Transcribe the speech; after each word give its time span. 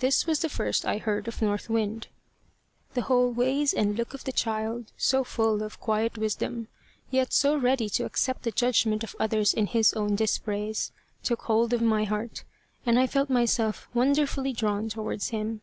This 0.00 0.26
was 0.26 0.40
the 0.40 0.50
first 0.50 0.84
I 0.84 0.98
heard 0.98 1.26
of 1.28 1.40
North 1.40 1.70
Wind. 1.70 2.08
The 2.92 3.00
whole 3.00 3.32
ways 3.32 3.72
and 3.72 3.96
look 3.96 4.12
of 4.12 4.24
the 4.24 4.30
child, 4.30 4.92
so 4.98 5.24
full 5.24 5.62
of 5.62 5.80
quiet 5.80 6.18
wisdom, 6.18 6.68
yet 7.10 7.32
so 7.32 7.56
ready 7.56 7.88
to 7.88 8.04
accept 8.04 8.42
the 8.42 8.50
judgment 8.50 9.02
of 9.02 9.16
others 9.18 9.54
in 9.54 9.64
his 9.66 9.94
own 9.94 10.14
dispraise, 10.14 10.92
took 11.22 11.40
hold 11.44 11.72
of 11.72 11.80
my 11.80 12.04
heart, 12.04 12.44
and 12.84 12.98
I 12.98 13.06
felt 13.06 13.30
myself 13.30 13.88
wonderfully 13.94 14.52
drawn 14.52 14.90
towards 14.90 15.30
him. 15.30 15.62